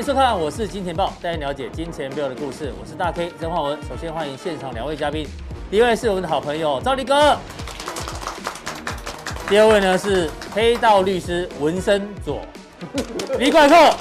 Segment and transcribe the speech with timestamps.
[0.00, 2.72] 欢迎收看，我是金钱豹，带您了解金钱背后的故事。
[2.80, 3.78] 我是大 K 曾焕文。
[3.82, 5.26] 首先欢迎现场两位嘉宾，
[5.70, 7.36] 第一位是我们的好朋友赵立哥，
[9.46, 12.40] 第二位呢是黑道律师文森佐
[13.38, 13.94] 李怪客。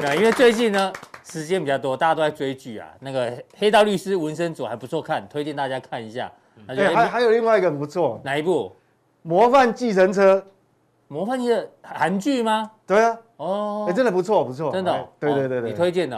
[0.00, 0.92] 对，因为最近呢
[1.24, 2.86] 时间比较多，大家都在追剧啊。
[3.00, 6.30] 那个黑道律师文森佐还不错看，推荐大家看一下。
[6.68, 8.72] 哎、欸，还还有另外一个不错，哪一部？
[9.22, 10.46] 模范计程车。
[11.08, 12.70] 模范计的韩剧吗？
[12.86, 13.18] 对啊。
[13.38, 16.16] 哦，哎，真的不错，不错，真的，对对对对，你推荐的，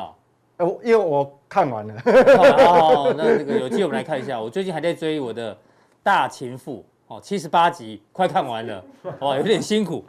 [0.57, 5.55] 哎，因为我看完了，哦，那这个有机会我们来看一下，我最近还在追我的
[6.03, 8.83] 大情妇，哦，七十八集快看完了，
[9.19, 10.03] 哦，有点辛苦，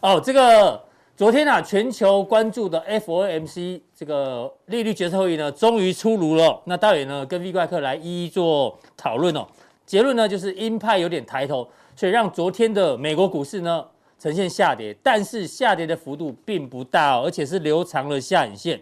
[0.00, 0.82] 哦，这个
[1.14, 9.46] 昨天啊，全球关注的 FOMC 这个利率决策会议呢，终于出炉了，那待会呢跟 V 怪客来一一做讨论哦，
[9.84, 13.84] 结论呢就是鹰派有点抬头，所以让昨天的美国股市呢。
[14.24, 18.80] 呈现下跌，但是下跌的幅度并不大哦，而且是留长了下影线，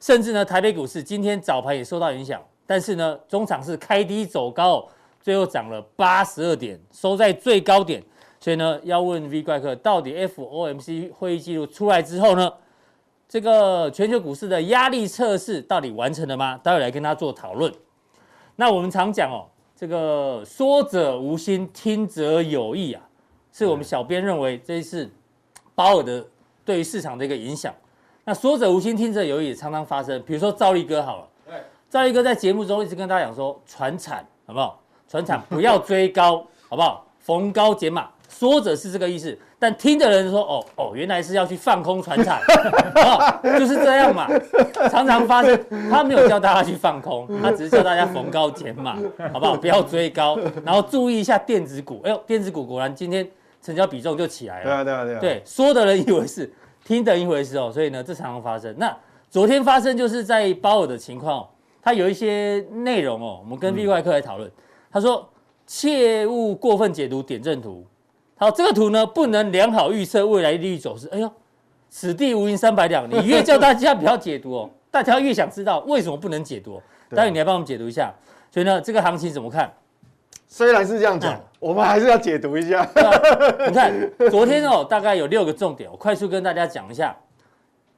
[0.00, 4.84] 甚至呢，台北股市今天早盘也受到影响，但是呢，中场是开低走高，
[5.20, 8.02] 最后涨了八十二点，收在最高点。
[8.40, 12.52] 所以呢，要问 V 怪客，到底 FOMC 会议记录出来之后呢，
[13.28, 16.58] 这个全球股市的压力测试到底完成了吗？
[16.64, 17.72] 待会来跟他做讨论。
[18.56, 23.00] 那我们常讲哦，这个说者无心，听者有意啊。
[23.56, 25.08] 是我们小编认为这一次
[25.76, 26.26] 鲍尔的
[26.64, 27.72] 对于市场的一个影响。
[28.24, 30.20] 那说者无心，听者有意，也常常发生。
[30.26, 31.54] 比如说赵立哥好了，
[31.88, 34.80] 赵立哥在节目中一直跟大家讲说，传产好不好？
[35.08, 37.06] 传产不要追高，好不好？
[37.20, 38.10] 逢高减码。
[38.28, 42.40] 说者是这个意思，但听的人说，哦哦，原来是要去放空传产，
[42.96, 44.26] 哦，就是这样嘛。
[44.90, 48.98] 常常发生，他没有叫大家去放空，他只是叫大家逢高减码，
[49.32, 49.54] 好不好？
[49.56, 52.00] 不要追高，然后注意一下电子股。
[52.02, 53.24] 哎呦，电子股果然今天。
[53.64, 54.64] 成交比重就起来了。
[54.64, 55.20] 对啊，对啊，对啊。
[55.20, 56.52] 对，说的人以为是，
[56.84, 57.72] 听的一回事哦。
[57.72, 58.74] 所以呢，这常常发生。
[58.78, 58.94] 那
[59.30, 61.48] 昨天发生就是在鲍尔的情况，
[61.80, 64.50] 他有一些内容哦，我们跟 V 怪客来讨论。
[64.92, 65.26] 他说
[65.66, 67.86] ：“切勿过分解读点阵图。”
[68.36, 71.08] 好，这个图呢不能良好预测未来利率走势。
[71.08, 71.32] 哎呦，
[71.88, 73.08] 此地无银三百两。
[73.10, 76.82] 你越叫大家不要解读哦， 大家越想知道为什么不能解读。
[77.10, 78.12] 待会你来帮我们解读一下。
[78.50, 79.72] 所以呢，这个行情怎么看？
[80.54, 82.88] 虽然是这样讲，嗯、我们还是要解读一下。
[83.66, 83.92] 你看，
[84.30, 87.12] 昨天哦，大概有六个重点，我快速跟大家讲一下。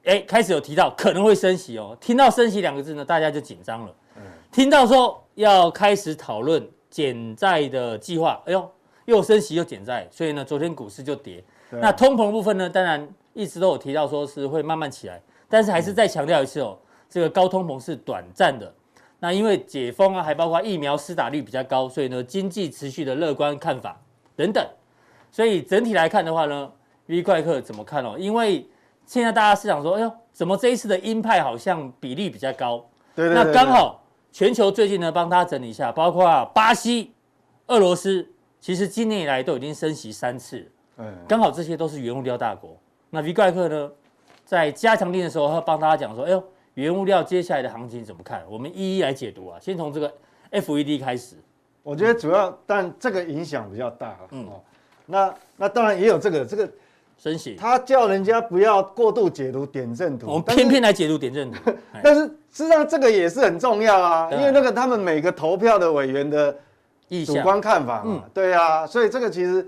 [0.05, 3.93] 哎，开始有提到可能会升息哦，听到升息两个字呢，大家就紧张了。
[4.15, 8.71] 嗯、听到说要开始讨论减债的计划，哎呦，
[9.05, 11.43] 又升息又减债，所以呢，昨天股市就跌。
[11.69, 16.75] 那通膨部分呢，当然一直都有提到说是会慢慢起来，但是还是再强调一次哦，
[17.07, 18.73] 这个高通膨是短暂的。
[19.19, 23.99] 那因为解封啊，还包括疫苗施打率比较高，所以呢，经济持续的乐观看法
[24.35, 24.63] 等等，
[25.31, 26.71] 所以整体来看的话呢
[27.07, 28.15] ，V 怪客怎么看哦？
[28.19, 28.67] 因为
[29.07, 32.85] 现在大家市场说，哎呦，怎么这一次的鹰派好像比例比较高？
[33.15, 37.11] 对，对，对，对，那刚好全球最近呢，帮大家整理一下，包括巴西、
[37.65, 38.29] 俄罗斯，
[38.61, 42.77] 其实今年以来都已经升息三次，嗯，刚好这些都是原物料大国。
[43.09, 43.89] 那 V 怪客呢，
[44.45, 46.43] 在加强力的时候，他帮大家讲说，哎呦。
[46.83, 48.43] 原物料接下来的行情怎么看？
[48.47, 49.57] 我们一一来解读啊。
[49.59, 50.13] 先从这个
[50.51, 51.35] FED 开始，
[51.81, 54.15] 我觉得主要，但这个影响比较大。
[54.29, 54.47] 嗯，
[55.07, 56.69] 那那当然也有这个这个
[57.17, 61.73] 升息，他叫人家不要过度解读点阵图，我们偏偏来解读点阵图。
[62.03, 62.21] 但是
[62.51, 66.55] 实际上这个也是很重要啊，因为那个他们每个投票的委员的
[67.25, 69.67] 主观看法嘛，对啊，所以这个其实，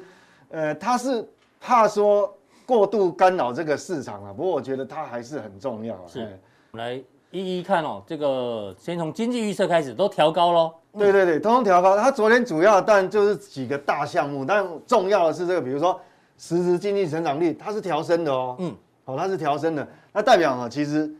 [0.52, 1.28] 呃，他是
[1.60, 2.32] 怕说
[2.68, 4.32] 过度干扰这个市场啊。
[4.32, 6.06] 不过我觉得他还是很重要啊。
[6.06, 6.40] 是。
[6.72, 10.72] 我们来一一看哦，这个先从经济预测开始，都调高喽。
[10.96, 11.98] 对对对，通通调高。
[11.98, 16.00] 它昨天主要但就是几个大项目，但重要的是这个，比如说
[16.38, 18.56] 实质经济成长率，它是调升的哦。
[18.60, 21.12] 嗯，好，它是调升的，那代表呢，其实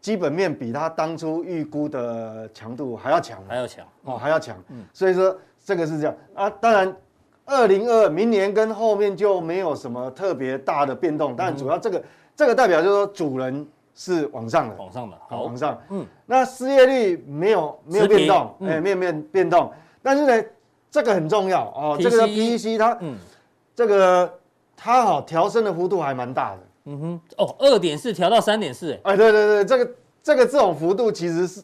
[0.00, 4.56] 基本面比它当初预估的强度还要强，还要强哦，还要强。
[4.70, 6.50] 嗯，所以说这个是这样啊。
[6.50, 6.96] 当然，
[7.44, 12.02] 二零二明年跟后面就没有什么特别大的变动，但主要这个
[12.34, 13.64] 这个代表就是说主人。
[13.96, 15.76] 是往上的，往上的，好，往上。
[15.88, 19.72] 嗯，那失业率没有没有变动，哎，没有变变动。
[20.02, 20.48] 但是呢，
[20.90, 23.16] 这个很重要哦，这个 PCE 它，嗯，
[23.74, 24.38] 这个
[24.76, 26.58] 它好调升的幅度还蛮大的。
[26.84, 29.90] 嗯哼，哦，二点四调到三点四，哎，对对对，这个
[30.22, 31.62] 这个这种幅度其实是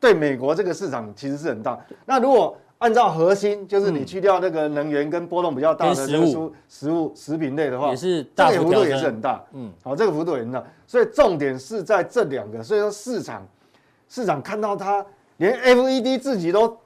[0.00, 1.78] 对美国这个市场其实是很大。
[2.06, 9.44] 那如果按照核心，就是你去掉那个能源跟波动比较大的食物、食物、食品类的话，也是大幅度也是很大。
[9.52, 10.62] 嗯，好，这个幅度也很大。
[10.86, 12.62] 所以重点是在这两个。
[12.62, 13.46] 所以说市场，
[14.08, 15.04] 市场看到它
[15.38, 16.76] 连 FED 自己都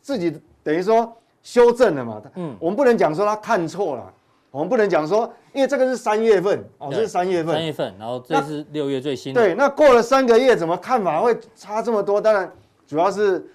[0.00, 2.20] 自己等于说修正了嘛。
[2.34, 4.12] 嗯，我们不能讲说他看错了，
[4.50, 9.40] 我们不能讲说，因为这个是三月份哦，这是三月份，三月份，然后这是六月最新的。
[9.40, 12.20] 对，那过了三个月，怎么看法会差这么多？
[12.20, 12.52] 当然，
[12.86, 13.46] 主要是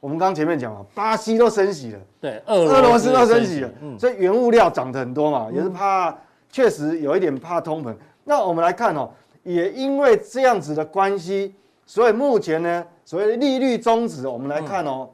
[0.00, 6.16] 我们刚前面讲了，巴西都升息了，对，俄罗斯都升息了，嗯，所以原物料涨得很多嘛，也是怕，
[6.50, 7.94] 确实有一点怕通膨。
[8.24, 9.10] 那我们来看哦，
[9.42, 11.54] 也因为这样子的关系，
[11.86, 15.08] 所以目前呢，所谓的利率中止，我们来看哦，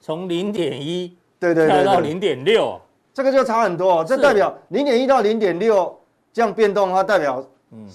[0.00, 2.80] 从零点一，对对对，到零点六。
[3.14, 5.94] 这个就差很多哦，这代表零点一到零点六
[6.32, 7.88] 这样变动，它代表嗯。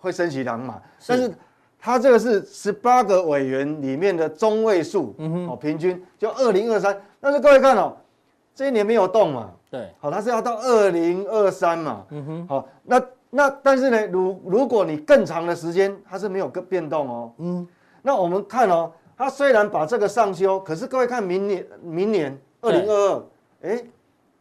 [0.00, 1.32] 会升息两码，但是
[1.86, 7.96] 它这个是十八个委员里面的中位数，嗯哼，哦平均就二零二三，但是各位看哦，
[8.56, 13.00] 这一年没有动嘛，对，好，它是要到二零二三嘛，嗯哼，好，那
[13.30, 17.64] 那但是呢，如如果你更长的时间，它是没有个变动哦，嗯，
[18.02, 23.22] 那我们看哦，它虽然把这个上修，可是各位看明年明年二零二二，
[23.62, 23.84] 哎。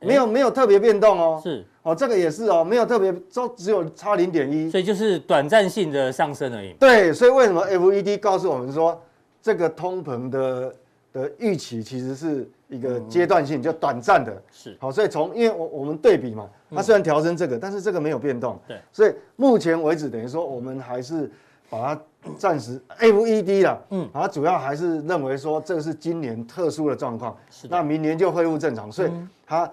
[0.02, 6.74] 没有没有特别变动哦，是哦，这个也是哦，没有特别，都只有差零点一，所以就是短暂性的上升而已。
[6.80, 9.00] 对，所以为什么 FED 告诉我们说，
[9.40, 10.76] 这个通膨的
[11.14, 14.42] 的预期其实是一个阶段性，就短暂的。
[14.52, 18.60] 是好，所以从因为我我们对比嘛，它虽然调升这个，但是这个没有变动。
[18.68, 21.30] 对，所以目前为止等于说我们还是
[21.70, 22.02] 把它
[22.36, 29.12] 暂时 FED 了，嗯，它主要还是认为说这个是今年特殊的状况，是那明年就恢复正常，所以
[29.46, 29.72] 它。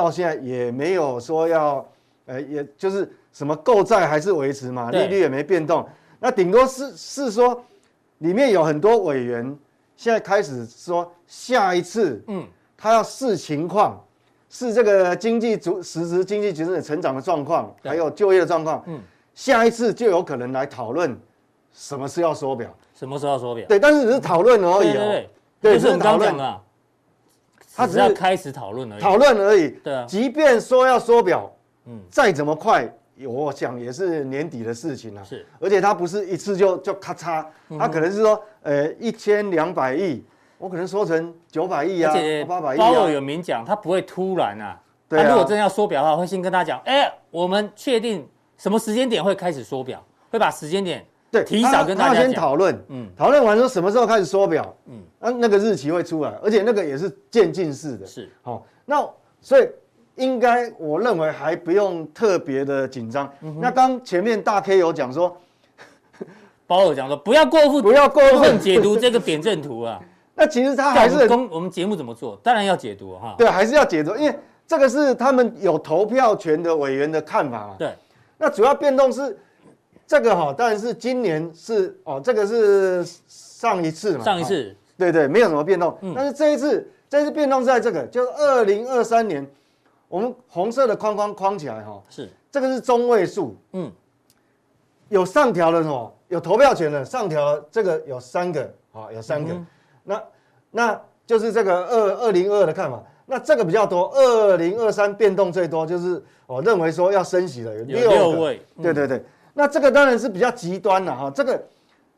[0.00, 1.86] 到现在也没有说要，
[2.24, 5.86] 呃，也就是什么购债还是维持嘛，利率也没变动。
[6.18, 7.62] 那顶多是是说，
[8.18, 9.56] 里面有很多委员
[9.96, 12.46] 现在开始说，下一次，嗯，
[12.78, 14.02] 他要视情况，
[14.48, 18.98] 视这个经济主实质经济局势成长的状况，还有就业的状况，嗯，
[19.34, 21.14] 下一次就有可能来讨论
[21.72, 23.66] 什么是要缩表，什么时候要缩表？
[23.68, 25.22] 对，但是只是讨论而已哦，
[25.60, 26.38] 对，就是讨论。
[26.40, 26.58] 啊。
[27.74, 29.70] 他只是开始讨论而已，讨论而已。
[29.82, 31.50] 对啊，即便说要缩表，
[31.86, 32.88] 嗯，再怎么快，
[33.26, 35.24] 我想也是年底的事情了。
[35.24, 37.44] 是，而且他不是一次就就咔嚓，
[37.78, 40.24] 他可能是说，呃，一千两百亿，
[40.58, 42.12] 我可能缩成九百亿啊，
[42.46, 42.90] 八百亿啊。
[42.90, 44.80] 鲍尔有明讲，他不会突然啊。
[45.08, 48.26] 他如果真的要缩表的话，会先跟他讲，哎，我们确定
[48.56, 51.04] 什么时间点会开始缩表，会把时间点。
[51.30, 59.08] 对，提早跟大家先讨论，嗯，讨论完说什么时候开始缩表，嗯，那那个日期会出来，而且那个也是渐进式的，是，好，那
[59.40, 59.68] 所以
[60.16, 63.32] 应该我认为还不用特别的紧张。
[63.60, 65.36] 那刚前面大 K 有讲说，
[66.66, 70.00] 包尔讲说不要过分，不要过分解读这个点阵图啊。
[70.34, 73.36] 那其实他还是跟我们节目怎么做，当然要解读哈。
[73.38, 74.36] 对，还是要解读，因为
[74.66, 77.76] 这个是他们有投票权的委员的看法嘛。
[77.78, 77.94] 对，
[78.36, 79.38] 那主要变动是。
[80.10, 85.96] 这个哈，当然是今年是哦，这个是上一次嘛，上一次，对对，没有什么变动。
[86.00, 89.48] 嗯，但是这一次，这次变动是在这个，就是二零二三年，
[90.08, 92.28] 我们红色的框框框起来哈，是。
[92.50, 93.88] 这个是中位数，嗯，
[95.10, 99.56] 有上调的哦，有投票权的上调，这个有三个啊，有三个，
[100.02, 100.22] 那
[100.72, 109.24] 那就是这个二二零二的看法，那这个比较多，二零二三变动最多，就是我认为说要升息的有六位，对对对。
[109.54, 111.62] 那这个当然是比较极端了哈，这个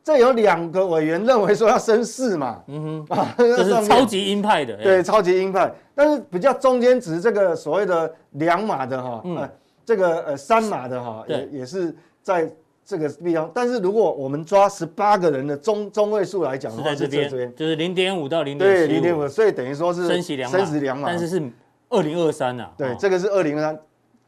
[0.03, 9.49] 这有两个委员认为说要升四嘛，嗯哼，啊， 这是超级鹰派的，对，超级鹰派，但是比较中间值这个所谓的两码的哈，嗯，
[9.85, 12.49] 这个呃三码的哈，也也是在
[12.85, 21.41] 这个地方，但是如果我们抓十八个人的中中位数来讲的话，是在这边，就是零点五到零点七，对，零点五，所以等于说是升息两码，升息两码，但是是
[21.89, 23.79] 二零二三呐，对，这个是二零二三。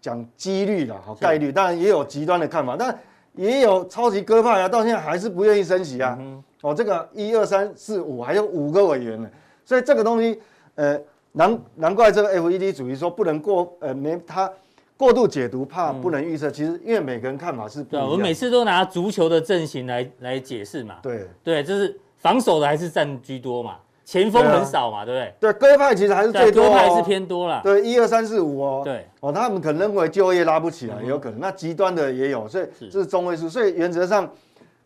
[0.05, 2.95] 讲几率了，好概率，当然也有极端的看法，但
[3.33, 6.15] 也有超级鸽派啊，到现在还是不愿意升息啊。
[6.19, 9.27] 嗯、哦，这个一二三四五还有五个委员呢，
[9.65, 10.39] 所以这个东西，
[10.75, 10.95] 呃，
[11.31, 14.47] 难难怪这个 FED 主席说不能过，呃，没他
[14.95, 16.49] 过度解读，怕不能预测。
[16.49, 18.07] 嗯、其实因为每个人看法是不一样。
[18.07, 20.99] 我每次都拿足球的阵型来来解释嘛。
[21.01, 23.77] 对对，就是防守的还是占居多嘛。
[24.05, 25.51] 前锋很少嘛，对不对？
[25.51, 27.59] 对，鸽派其实还是最多，鸽派是偏多了。
[27.63, 28.81] 对，一二三四五哦。
[28.83, 31.39] 对，哦，他们可能认为就业拉不起来，也有可能。
[31.39, 33.49] 那极端的也有，所以这是中位数。
[33.49, 34.31] 所以原则上，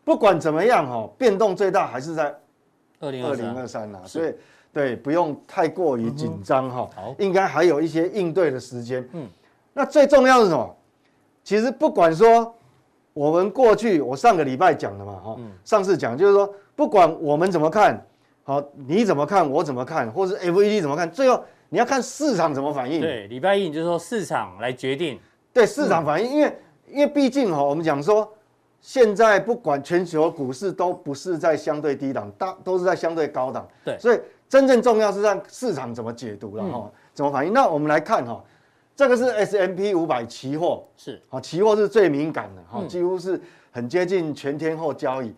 [0.04, 2.34] 不管怎么样哈，变动最大还是在
[3.00, 4.00] 二零二零二三啦。
[4.06, 4.32] 所以
[4.72, 6.88] 对，不用太过于紧张哈。
[6.96, 9.06] 好，应该还有一些应对的时间。
[9.12, 9.28] 嗯，
[9.74, 10.76] 那最重要是什么？
[11.44, 12.54] 其实不管说
[13.12, 18.02] 我们过去，我上个礼拜讲的嘛，哈，上次讲就是说，不管我们怎么看。
[18.50, 19.48] 好，你怎么看？
[19.48, 20.10] 我怎么看？
[20.10, 21.08] 或是 FED 怎么看？
[21.08, 23.00] 最后你要看市场怎么反应。
[23.00, 25.16] 对，礼拜一你就说市场来决定。
[25.52, 28.28] 对，市场反应，嗯、因为因为毕竟哈，我们讲说，
[28.80, 33.68] 现在不管全球股市都不是在相对低档，大都是在相对高档。
[33.84, 37.52] 对，所以真正重要是让市场怎么解读了哈，嗯、怎么反应。
[37.52, 38.42] 那我们来看哈，
[38.96, 43.40] 这个是 S M P 五百期货，是好，期货是最敏感的，哈，几乎是
[43.70, 45.32] 很接近全天候交易。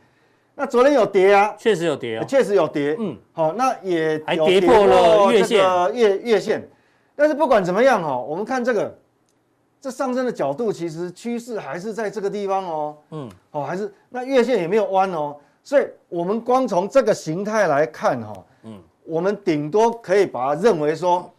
[0.55, 6.69] 那昨天有跌啊，确实有跌哦，确实有跌，嗯，好，那也还跌破了月线，月月线。
[7.17, 8.99] 但是不管怎么样哈，我们看这个，
[9.81, 18.33] 这上升的角度其实趋势还是在这个地方哦，嗯，哦，还是那月线也没有弯哦，所以我们光从这个形态来看哈，
[18.65, 21.31] 嗯，我们顶多可以把它认为说，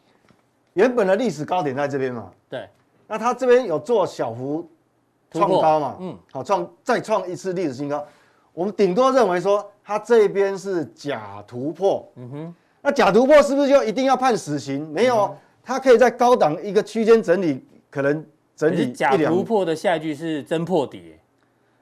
[0.73, 2.67] 原本的历史高点在这边嘛，对，
[3.07, 4.67] 那它这边有做小幅
[5.31, 8.03] 创高嘛，嗯，好创再创一次历史新高。
[8.53, 14.87] 我们顶多认为说，它这边是假突破，嗯哼，那假突破是不是就一定要判死刑？
[14.89, 18.23] 没有，它可以在高档一个区间整理，可能
[18.55, 19.19] 整理一两。
[19.19, 21.15] 假突破的下一句是真破底，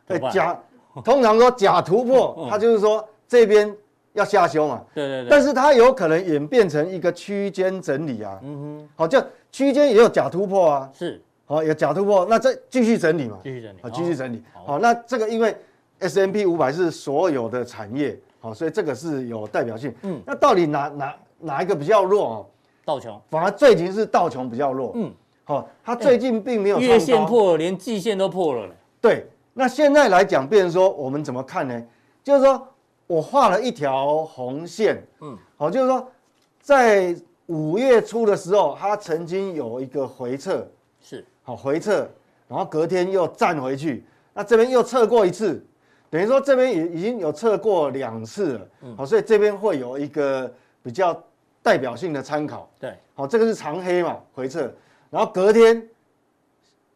[0.07, 0.57] 对，假，
[1.03, 3.75] 通常说假突破， 它就是说这边
[4.13, 15.53] 要下修嘛，对对对，但是它有可能演变成一个区间整理啊，嗯哼，好，就区间也有假突破啊，是，好，有假突破，那再继续整理嘛，继续整理，好，继续整理，好，那这个因为。
[16.01, 19.93] S&P 五百是所有的产业，好，所以这个是有代表性。
[20.01, 22.45] 嗯，那到底哪哪哪一个比较弱哦？
[22.83, 24.91] 道琼，反而最近是道琼比较弱。
[24.95, 28.67] 嗯，好，它最近并没有月线破了，连季线都破了。
[28.99, 31.83] 对，那现在来讲，变成说我们怎么看呢？
[32.23, 32.67] 就是说
[33.05, 36.11] 我画了一条红线，嗯，好，就是说
[36.59, 37.15] 在
[37.45, 40.67] 五月初的时候，它曾经有一个回撤，
[40.99, 42.09] 是，好回撤，
[42.47, 44.03] 然后隔天又站回去，
[44.33, 45.63] 那这边又测过一次。
[46.11, 50.53] 等于说这边已已经有测过两次了，好，所以这边会有一个
[50.83, 51.17] 比较
[51.63, 52.69] 代表性的参考。
[52.77, 54.69] 对，好，这个是长黑嘛，回撤，
[55.09, 55.81] 然后隔天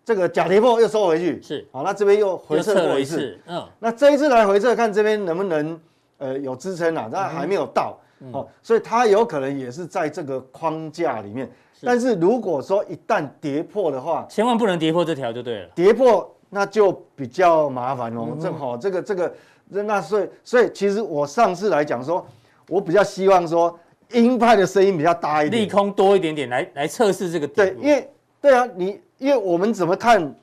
[0.03, 5.79] 这个假跌破又收回去，是，好，那这边又回撤过一次，嗯，那这一次来回撤看这边能不能
[6.17, 7.09] 呃有支撑啊？
[7.09, 7.97] 但还没有到，
[8.33, 11.49] 哦，所以它有可能也是在这个框架里面，
[11.81, 16.29] 但是如果说一旦跌破的话，千万不能跌破这条就对了，跌破。
[16.49, 19.33] 那就比较麻烦哦，正好这个这个，
[19.69, 22.25] 那所以所以其实我上次来讲说，
[22.69, 23.77] 我比较希望说
[24.11, 27.75] 鹰派的声音比较大一点，利空多一点点来来测试这个点。
[27.75, 28.09] 对，因为
[28.41, 30.33] 对啊，你因为我们怎么看？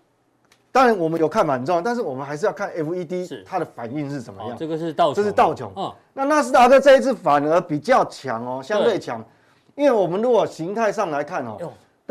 [0.70, 4.56] 当然我们有看法很重要，但是我们还是要看 FED 它的反应是怎么样。
[4.56, 5.70] 这个是道琼，这是道琼。
[5.76, 9.22] 嗯，那纳斯达克这一次反而比较强哦，相对强，
[9.74, 11.58] 因为我们如果形态上来看哦。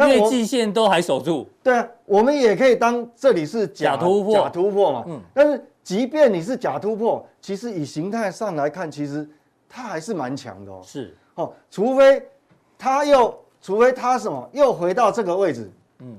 [0.08, 5.04] 月季线都还守住，对啊，我们也可以当这里是假突破，假突破嘛。
[5.08, 9.28] 嗯，但是即便你是假突破，其实以形态上来看，其实
[9.68, 10.82] 它还是蛮强的哦。
[10.84, 11.16] 是。
[11.36, 12.22] 哦，除非
[12.78, 16.18] 它又，除非它什么又回到这个位置，嗯，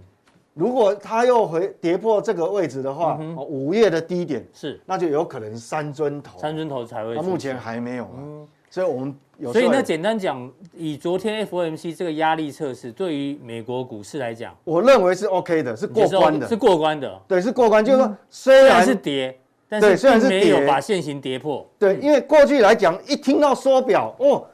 [0.55, 7.15] 如果它又回跌破这个位置的话，哦，五月的低点是，那就有可能三尊头，三尊头才会。
[7.15, 9.15] 它目前还没有嘛，所以我们。
[9.51, 17.21] 所以那简单讲，以昨天 FOMC 这个压力测试，对于美国股市来讲，我认为是 OK 的，是过关的，是过关的。
[17.27, 19.37] 对，是过关，就是说虽然是跌，
[19.69, 21.67] 但是虽然是没有把线型跌破。
[21.79, 24.47] 对，因为过去来讲，一听到缩表，哦，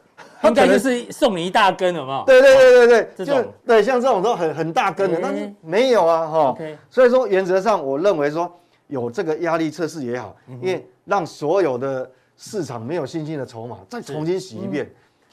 [0.44, 2.24] 应该就是送你一大根，有没有？
[2.24, 6.56] 对对对对对，这种对，像这种都很很大根的，但是没有啊，哈。
[6.88, 8.50] 所以说原则上，我认为说
[8.86, 12.10] 有这个压力测试也好，因为让所有的。
[12.38, 14.88] 市场没有信心的筹码，再重新洗一遍。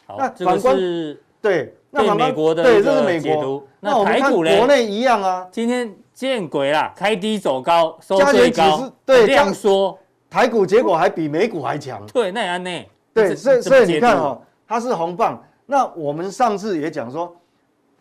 [0.07, 0.75] 好，那反观
[1.39, 3.63] 对，那美国的对，这是美国。
[3.79, 5.47] 那我们看国内一样啊。
[5.51, 8.91] 今天见鬼啦，开低走高，收最高。
[9.05, 9.97] 对，这样说，
[10.29, 12.03] 台股结果还比美股还强。
[12.07, 12.89] 对，那也安内。
[13.13, 15.41] 对，所以所以你看哦，它是红棒。
[15.67, 17.35] 那我们上次也讲说，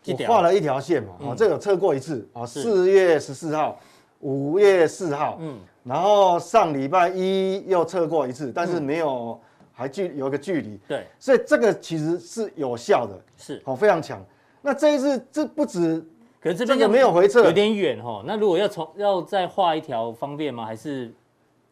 [0.07, 3.79] 我画了一条线嘛，啊，这有测过一次啊，四月十四号，
[4.21, 5.59] 五月四号，嗯。
[5.85, 9.39] 然后上礼拜一又测过一次，但是没有，
[9.73, 10.81] 还距有一个距离。
[10.89, 14.25] 对，所以这个其实是有效的，是哦，非常强。
[14.63, 16.03] 那这一次这不止，
[16.41, 18.23] 可是这边就没有回撤，有点远哈。
[18.27, 20.65] 那如果要从要再画一条方便吗？
[20.65, 21.13] 还是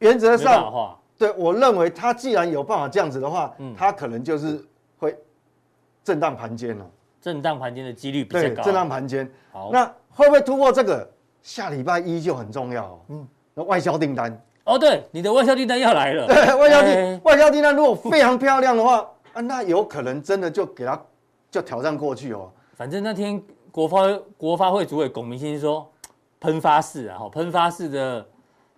[0.01, 0.99] 原则上画？
[1.17, 4.63] 对，我认为它既然有办法这样子的话，嗯它可能就是
[4.99, 5.17] 会
[6.05, 6.91] 震荡盘间了。
[7.21, 8.63] 震荡盘间的几率比较高。
[8.63, 9.31] 震荡盘间。
[9.53, 11.11] 好，那会不会突破这个？
[11.43, 13.05] 下礼拜一就很重要。
[13.09, 13.27] 嗯。
[13.55, 16.27] 那外销订单哦，对，你的外销订单要来了。
[16.27, 21.01] 对，外销订外销订单如果非常漂亮的话，啊，那有可能真的就给他
[21.51, 22.51] 就挑战过去哦。
[22.75, 23.99] 反正那天国发
[24.37, 25.87] 国发会主委龚明鑫说，
[26.41, 28.25] 喷发式啊，哈，喷发式的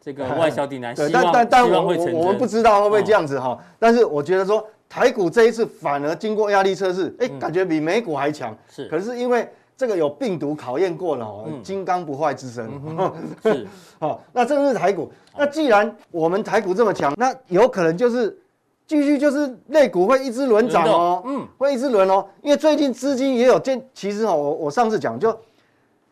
[0.00, 2.14] 这个外销订单， 希望但但希望会成真。
[2.14, 8.56] 我们不知道会不会这样子哈，但是我觉得说台股这一次反而经过压力测试，哎，感觉比美股还强。
[8.68, 9.48] 是，可是因为。
[9.76, 12.70] 这个有病毒考验过了哦，金刚不坏之身。
[13.42, 13.66] 是，
[13.98, 15.10] 好， 那这个是台股。
[15.36, 18.38] 那既然我们台股这么强，那有可能就是
[18.86, 22.26] 继续就是类股会一直轮涨哦，嗯，会一直轮哦。
[22.42, 25.36] 因为最近资金也有见，其实哦，我我上次讲就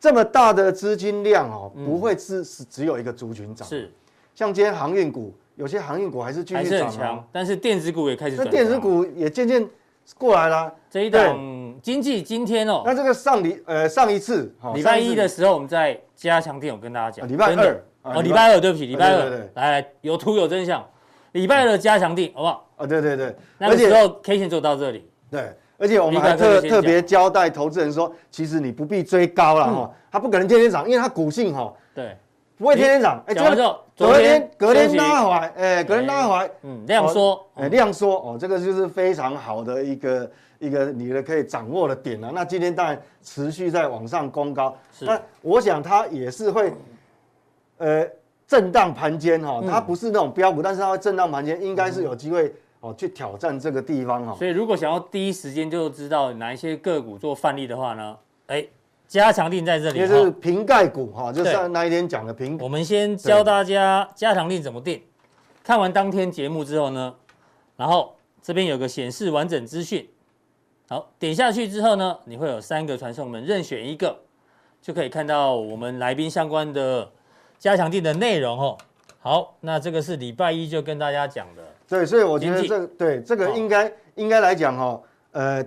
[0.00, 3.68] 这么大的资金量哦，不会是是只有一个族群涨。
[3.68, 3.92] 是，
[4.34, 8.34] 像今天航运股，有些航运股还是继续涨强，但是电子股也开始。
[8.36, 9.64] 那电子股也渐渐
[10.18, 10.74] 过来了。
[10.90, 11.38] 这一档
[11.82, 17.28] 经济今天哦，那这个上礼呃上一次礼拜一的时候，我们在加强店，我跟大家讲。
[17.28, 17.84] 礼拜二。
[18.02, 19.30] 哦，礼拜二对不起，礼拜二。
[19.54, 20.84] 来来有图有真相。
[21.32, 22.68] 礼拜二的加强錠好不好？
[22.76, 25.08] 啊，对对对，那个时候 K 线就到这里。
[25.30, 32.16] 对，而且我们还特特别交代投资人说，其实你不必追高了哈，它不可能天天涨，因为它股性哈，对，
[32.58, 33.22] 不会天天涨。
[33.26, 36.36] 哎，这个隔天隔天拉回来，哎，隔天拉回。
[36.36, 40.30] 来，嗯，量缩，哎，量缩哦，这个就是非常好的一个
[40.62, 42.32] 一个你的可以掌握的点了。
[42.34, 46.72] 那今天当然持续在往上攻高，那我想它也是会，
[47.76, 48.08] 呃。
[48.44, 54.34] 震荡盘间哈，它不是那种标股，但是它会震荡盘间，应该是有机会哦去挑战这个地方哈。
[54.36, 58.14] 所以如果想要第一时间就知道哪一些个股做范例的话呢，
[58.48, 58.62] 哎，
[59.08, 62.58] 加强定在这里，也是瓶盖股哈，就像那一天讲的瓶。
[62.60, 65.00] 我们先教大家加强定怎么定。
[65.64, 67.14] 看完当天节目之后呢，
[67.78, 70.06] 然后这边有个显示完整资讯，
[70.92, 74.14] 好，点下去之后呢，你会有三个传送门，任选一个
[74.82, 77.10] 就可以看到我们来宾相关的。
[77.58, 78.76] 加强錠的内容哦，
[79.20, 85.64] 好，那这个是礼拜一就跟大家讲的，对，所以我觉得这对这个应该应该来讲哈，呃，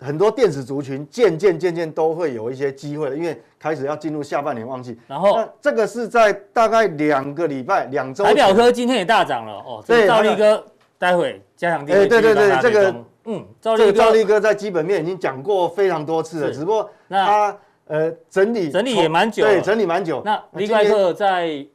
[0.00, 4.96] 很多电子族群渐渐渐渐都会有一些机会，因为开始要进入下半年旺季。
[5.08, 8.22] 然后，那这个是在大概两个礼拜两周。
[8.22, 10.62] 台表科今天也大涨了哦，对，兆力哥，
[10.98, 11.92] 待会加强錠。
[11.92, 17.56] 哎，对对对，这个嗯，这个赵立哥在基本面已经讲过非常多次了，只不过他。
[17.86, 20.22] 呃，整理整理也蛮久，对，整理蛮久。
[20.24, 21.66] 那立怪客在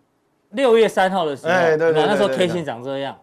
[0.51, 3.13] 六月三号的时候，哎，对对，那时候 K 线长这样，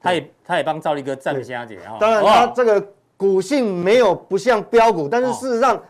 [0.00, 1.96] 他也他也帮赵立哥站下姐哈。
[2.00, 2.84] 当然，他这个
[3.16, 5.80] 股性没有不像标股，但是事实上，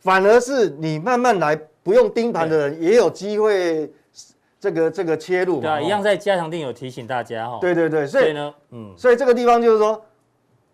[0.00, 3.90] 反而是你慢慢来，不用盯盘的人也有机会
[4.60, 5.62] 这个这个切入。
[5.62, 7.56] 对啊，一样在加强定有提醒大家哈。
[7.58, 10.04] 对对对，所以呢，嗯，所以这个地方就是说，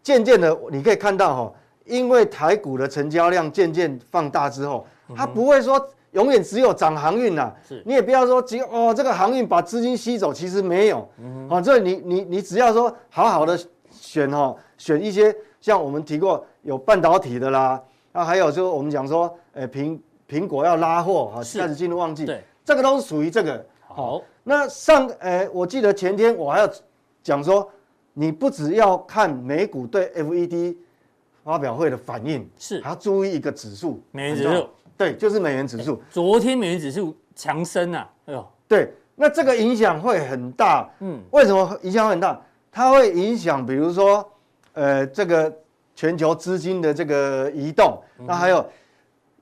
[0.02, 1.52] 渐渐的你可以看到哈，
[1.84, 4.86] 因为台股的成交量渐渐放大之后。
[5.14, 5.78] 它不会说
[6.12, 7.82] 永远只有涨航运呐，是。
[7.84, 13.58] 你也不要说哦这个航运把资金吸走，其实没有，嗯，哦，这你你你只要说好好的
[13.90, 23.62] 选哈，选一些像我们提过有半导体的啦，啊，还有就是我们讲说，诶苹苹果要拉货哈，开始进入旺季，对，这个都是属于这个。
[23.86, 24.22] 好。
[24.44, 26.68] 那上诶，我记得前天我还要
[27.22, 27.70] 讲说，
[28.14, 30.76] 你不只要看美股对 FED
[31.42, 34.68] 发表会的反应，是还要注意一个指数，美元指数。
[34.96, 36.00] 对，就是美元指数。
[36.10, 40.88] 昨天美元指数强升啊，哎呦，对，那这个影响会很大。
[41.00, 42.40] 嗯，为什么影响会很大？
[42.70, 44.24] 它会影响，比如说，
[44.74, 45.52] 呃，这个
[45.96, 48.64] 全球资金的这个移动，那还有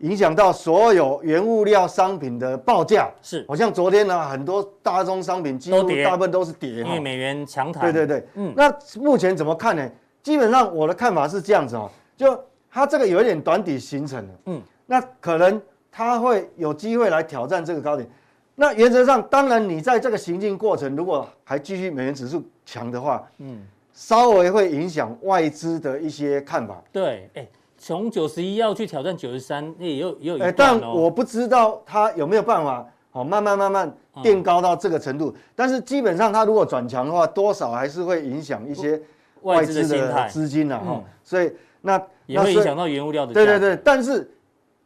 [0.00, 3.08] 影响到所有原物料商品的报价。
[3.22, 7.82] 是，好像昨天呢，很多大宗商品几乎大部分都是跌，因为美元强弹。
[7.82, 9.90] 对对对，嗯，那目前怎么看呢？
[10.22, 12.38] 基本上我的看法是这样子哦，就
[12.70, 14.62] 它这个有一点短底形成了，嗯。
[14.86, 18.08] 那可能它会有机会来挑战这个高点。
[18.56, 26.82] 那原则上，当然你在这个行进过程，如果还继续美元指数强的话，嗯，稍微会影响外资的一些看法。
[26.92, 27.48] 对，哎，
[27.80, 30.52] 从九十一要去挑战九十三，那也有也有一段哦。
[30.56, 35.34] 但我不知道它有没有办法，好，慢慢慢慢垫高到这个程度。
[35.56, 39.00] 但是基本上，它如果转强的话，多少还是会影响一些
[39.42, 41.02] 外资的资金的哈。
[41.24, 43.32] 所以那也会影响到原物料的。
[43.32, 44.30] 对对对，但是。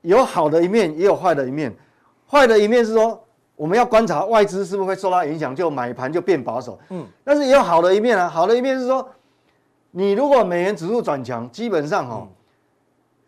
[0.04, 1.74] 有好的一面，也有坏的一面。
[2.28, 3.18] 坏的一面是说，
[3.56, 6.78] 我们要观察外资是不是会受到影响，就买盘就变保守。
[6.90, 8.28] 嗯，但是也有好的一面啊。
[8.28, 9.08] 好的一面是说，
[9.92, 12.28] 你如果美元指数转强，基本上哈、哦，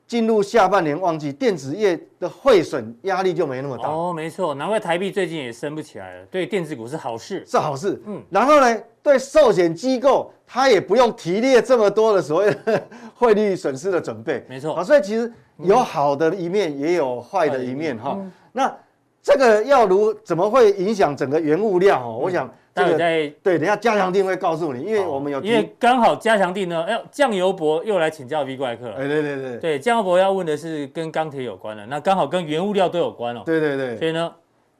[0.07, 3.89] 进入下半年旺季，电子业的汇损压力就没那么大。
[3.89, 6.27] 哦，没错，难怪台币最近也升不起来了。
[6.31, 8.01] 对电子股是好事，是好事。
[8.07, 14.45] 嗯，然后呢，对寿险机构，它也不用提列这么多的所谓的汇率损失的准备。
[14.49, 15.33] 没错啊，所以其实。
[15.61, 18.21] 有好的一面，也有坏的一面哈。
[18.53, 18.71] 那
[19.23, 22.19] 这个要如怎么会影响整个原物料哦？
[22.21, 22.99] 我想这个
[23.43, 28.97] 对，等下加强定会告诉你，因为我们有因为刚好加强定呢，哎，酱油博又来请教 V 怪客了。
[28.97, 33.43] 哎，对对对，对酱油博要问的是跟钢铁有关的，那刚好跟原物料都有关哦。
[33.47, 34.31] 对对对，所以呢，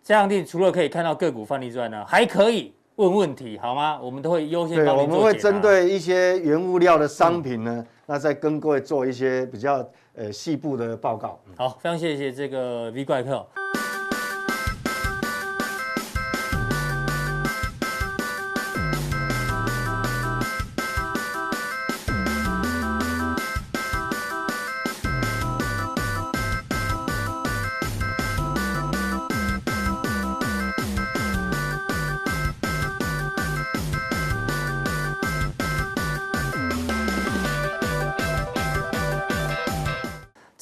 [0.03, 3.99] 加强定除了可以看到个股范例之外呢，还可以问问题，好吗？
[4.03, 4.85] 我们都会优先。
[4.87, 9.85] 我们会针对一些原物料的商品呢，那再跟各位做一些比较。
[10.19, 11.39] 呃，细部的报告。
[11.59, 13.47] 好，非常谢谢这个 V 怪客。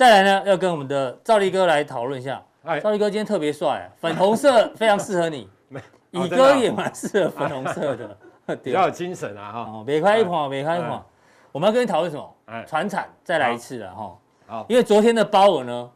[0.05, 2.43] 再来呢，要跟我们的赵力哥来讨论一下。
[2.62, 5.49] 哎，兆力哥今天特别帅，粉红色非常适合你。
[6.11, 8.14] 乙哥也蛮适合粉红色的，
[8.62, 9.61] 比较有精神啊哈。
[9.61, 11.03] 哦，别开一款，别开一款。
[11.53, 12.35] 我们要跟你讨论什么？
[12.45, 14.19] 哎，传产再来一次了哈。
[14.47, 15.90] 好，因为昨天的包尔呢，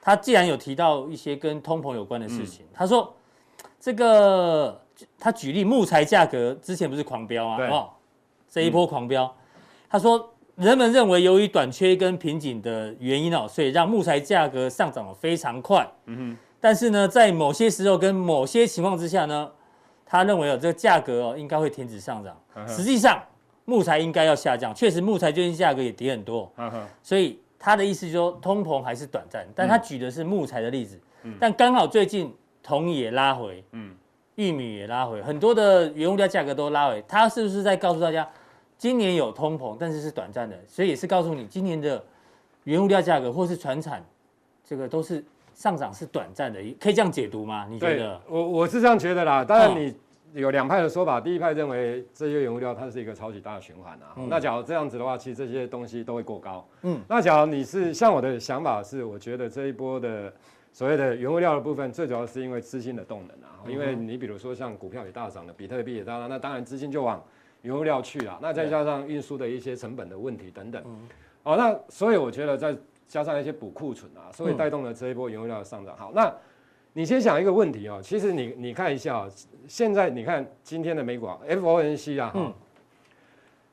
[0.00, 3.12] 他既然有提到一些跟通膨有关的事情，他说
[3.80, 4.80] 这个
[5.18, 7.90] 他举例木材价格之前不是狂飙啊，哦，
[8.48, 9.34] 这一波狂飙，
[9.90, 10.32] 他说。
[10.58, 15.88] 人们认为，由于短缺跟瓶颈的原因哦，所以让木材价格上涨得非常快。
[16.06, 16.36] 嗯哼。
[16.60, 19.48] 但是呢，在某些时候跟某些情况之下呢，
[20.04, 22.36] 他认为哦，这个价格哦应该会停止上涨。
[22.66, 23.22] 实际上，
[23.66, 24.74] 木材应该要下降。
[24.74, 26.52] 确实，木材最近价格也跌很多。
[26.56, 26.86] 嗯哼。
[27.04, 29.46] 所以他的意思就是说，通膨还是短暂。
[29.54, 31.00] 但他举的是木材的例子。
[31.22, 31.34] 嗯。
[31.38, 33.62] 但刚好最近铜也拉回。
[33.70, 33.94] 嗯。
[34.34, 37.02] 玉米也拉回，很多的原物料价格都拉回。
[37.08, 38.28] 他是不是在告诉大家？
[38.78, 42.02] 今年有通膨，但是是短暂的，所以也是告诉你，今年的
[42.62, 44.00] 原物料价格或是船产，
[44.64, 47.66] 这个都是上涨是短暂的，可以这样解读吗？
[47.68, 48.20] 你觉得？
[48.28, 49.44] 我我是这样觉得啦。
[49.44, 49.92] 当然你
[50.32, 54.14] 有两派的说法，第一派认为这些原物料它是一个超级大的循环啊。
[54.14, 56.64] 嗯、那假如这样子的话，其实这些东西都会过高。
[56.82, 57.00] 嗯。
[57.08, 60.32] 那假如你是像我的想法是，我觉得这一波的
[60.72, 63.58] 所谓的原物料的部分，最主要是因为资金的动能啊。
[63.66, 67.20] 因为你比如说像股票也大涨了，比特币也大涨，那当然资金就往。
[67.68, 70.82] 原物料去啊，那再加上运输的一些成本的问题等等，
[71.42, 72.74] 哦，那所以我觉得再
[73.06, 75.94] 加上一些补库存啊，所以带动了这一波原物料的上涨。
[75.94, 76.32] 好，那
[76.94, 79.28] 你先想一个问题哦，其实你你看一下啊，
[79.66, 82.50] 现在你看今天的美股啊，FOMC 啊，嗯，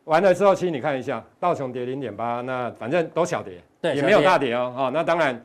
[0.03, 5.41] 完了之后，其实你看一下道琼跌零点八，那反正都小跌，对，也没有大跌哦，哦，那当然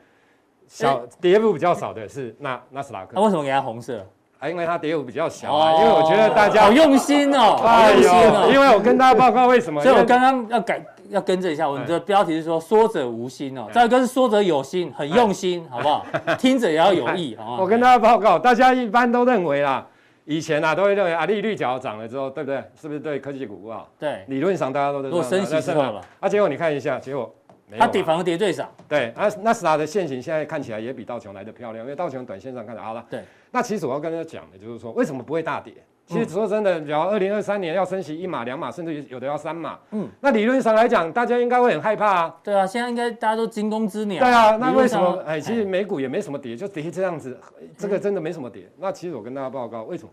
[0.67, 4.05] 小跌幅比较少的是那纳斯达克，那为什么给它红色？
[4.41, 8.51] 啊，因为它跌幅比较小啊，因为我觉得大家好用心哦，好用心哦。
[8.51, 16.07] 因为我跟大家报告为什么，所以我刚刚要改要更正一下，我们的标题是说说者无心哦，再一个是说者有心，很用心，好不好？
[16.39, 17.63] 听者也要有意，好不好？
[17.63, 19.87] 我跟大家报告，大家一般都认为啦，
[20.25, 22.65] 以前啊都会认为啊利率只要涨了之后，对不对？
[22.81, 23.87] 是不是对科技股不好？
[23.99, 25.11] 对，理论上大家都认为。
[25.11, 27.31] 如果升息之后了，啊，结果你看一下，结果。
[27.79, 33.05] 它跌反而跌最少，对，那纳斯达的线型现在看起来也比道琼来的漂亮，因为道琼短线上看着好了。
[33.09, 35.75] 对，那其实我要跟大家讲的就是说，为什么不会大跌？
[36.07, 42.37] 其实说真的，假如二零二三年要升息一码两码，甚至有的要三码，嗯，那理论上来讲，大家应该会很害怕啊。
[42.43, 44.19] 对啊，现在应该大家都惊弓之鸟。
[44.19, 45.23] 对啊，那为什么？
[45.25, 47.39] 哎，其实美股也没什么跌，就跌这样子，
[47.79, 48.69] 这个真的没什么跌。
[48.79, 50.11] 那其实我跟大家报告，为什么？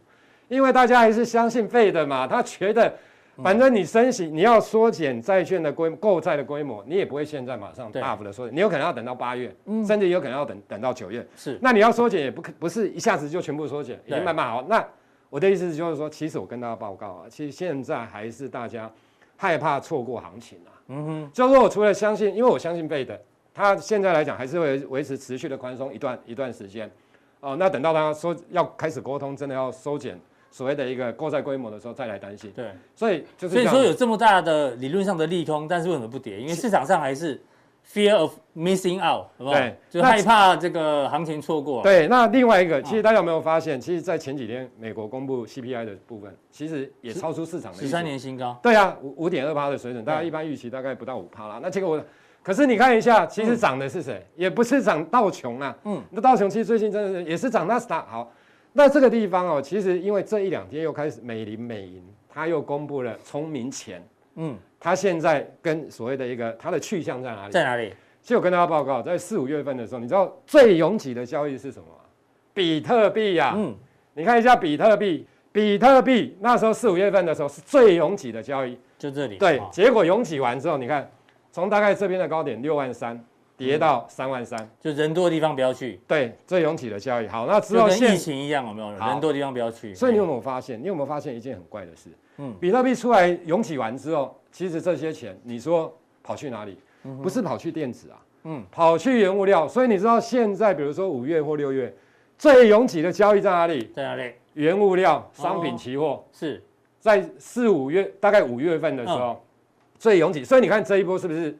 [0.49, 2.93] 因为大家还是相信费的嘛，他觉得。
[3.43, 11.25] 反正你升息，你要缩减债券的规购债的规模，你也不会现在马上大幅的缩减，你有可能要等到八月，甚至有可能要等等到九月。
[11.35, 14.63] 是，那你要缩减也不可不是一下子就全部缩减，也慢慢好。
[14.63, 14.83] 那
[15.29, 18.89] 我的意思就是说，其实我跟大家报告啊，其实现在还是大家
[19.35, 20.71] 害怕错过行情啊。
[20.87, 23.19] 嗯哼，就是说我除了相信，因为我相信贝的，
[23.53, 26.89] 他现在来讲还是会维持持续的宽松一段一段时间。
[27.39, 30.19] 哦，那等到他说要开始沟通，真的要收减。
[30.49, 36.39] 所谓的一个购债规模的时候再来担心，对，所以就是所以说有这么大的理论上的利空，但是为什么不跌？
[36.39, 37.39] 因为市场上还是
[37.93, 39.53] fear of missing out，好不好？
[39.53, 41.81] 对，就害怕这个行情错过。
[41.83, 48.59] 对，那另外一个，其实大家有没有发现，其实，在前几天美国公布 CPI 的部分，其实也超出市场的十三年新高。
[48.61, 51.59] 对啊，五五点二趴的水准，大家一般预期大概不到五趴啦。
[51.61, 52.03] 那结果我，
[52.43, 54.25] 可是你看一下，其实涨的是谁？
[54.35, 58.31] 也不是涨道琼啊，嗯，那道琼其实最近真的是也是涨纳斯达好。
[58.73, 64.01] 那这个地方哦，其实因为这一两天又开始美林美银，它又公布了聪明钱，
[64.35, 67.51] 嗯，它现在跟所谓的一个它的去向在哪里？
[67.51, 67.91] 在哪里？
[68.21, 72.01] 其实我跟大家报告，在四五月份的时候，你知道最拥挤的交易是什么吗？
[72.53, 73.75] 比特币呀，嗯，
[74.13, 79.37] 你看一下比特币，比特币那时候四五月份的时候是最拥挤的交易，就这里。
[79.37, 81.09] 对，结果拥挤完之后，你看
[81.51, 83.23] 从大概这边的高点六万三。
[83.57, 85.99] 跌到三万三，就人多的地方不要去。
[86.07, 87.27] 对，最拥挤的交易。
[87.27, 88.91] 好，那之后跟疫情一样，有没有？
[88.91, 89.95] 人多的地方不要去。
[89.95, 90.79] 所以你有没有发现？
[90.79, 92.11] 你有没有发现一件很怪的事？
[92.37, 95.91] 嗯，比特币出来涌起完之后，其实这些钱，你说
[96.21, 96.77] 跑去哪里？
[97.23, 99.67] 不是跑去电子啊，嗯，跑去原物料。
[99.67, 101.91] 所以你知道现在，比如说五月或六月，
[102.37, 103.91] 最拥挤的交易在哪里？
[103.95, 104.33] 在哪里？
[104.53, 106.63] 原物料、商品期货是
[106.99, 109.43] 在四五月，大概五月份的时候
[109.97, 110.43] 最拥挤。
[110.43, 111.57] 所以你看这一波是不是？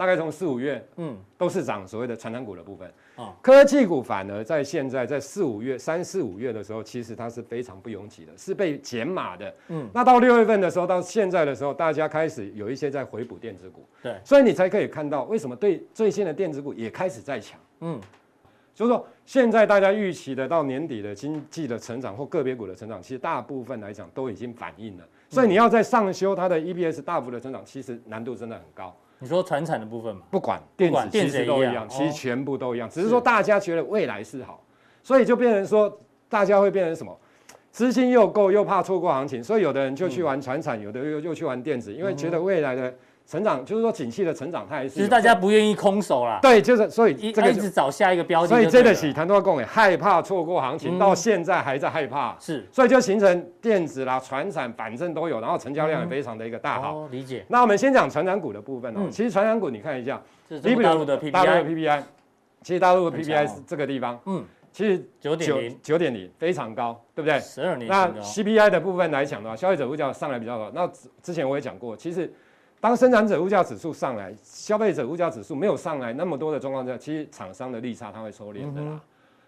[0.00, 18.00] 大概从四五月，嗯，都是涨所谓的传产股的部分，啊，科技股反而在现在在四五月、三四五月的时候，其实它是非常不拥挤的，是被减码的，嗯，那到六月份的时候，到现在的时候，大家开始有一些在回补电子股，对，所以你才可以看到为什么对最新的电子股也开始在抢，嗯，
[18.74, 28.96] 就是说现在大家预期的到年底的经济的成长或个别股的成长，其实大部分来讲都已经反映了，所以你要在上修它的 EPS 大幅的增长，其实难度真的很高。
[29.20, 30.22] 你说船产的部分嘛？
[30.30, 34.60] 不管电子其实都一样，其实全部都一样，只是说大家觉得未来是好，
[35.02, 37.16] 所以就变成说大家会变成什么？
[37.70, 42.92] 资金又够又怕错过行情，所以有的人就去玩船产，有的又又去玩电子，因为觉得未来的
[43.30, 46.40] 成长就是说景气的成长，它还是其实大家不愿意空手啦。
[46.42, 57.06] 对，就是所以一一直找下一个标的，所以这个起谈多共也害怕错过行情，到现在还在害怕，是，所以就形成电子啦、船产反正都有，然后成交量也非常的一个大好。
[57.12, 57.46] 理解。
[57.46, 60.20] 那我们先讲传产股的部分哦，其实传产股你看一下，
[60.82, 62.02] 大陆的 PPI，大陆的 PPI，
[62.62, 64.44] 其实大陆的 PPI 是这个地方，嗯。
[64.72, 67.40] 其实九点零九点零非常高，对不对？
[67.40, 67.88] 十二年。
[67.88, 70.70] 那 CPI 的部分来讲的话，消费者物价上来比较高。
[70.72, 70.88] 那
[71.20, 72.32] 之前我也讲过，其实
[72.80, 78.98] 当生产者物价指数上来，消费者物价指数没有上来那么多的状况下，其实厂商的利差它会收敛的啦。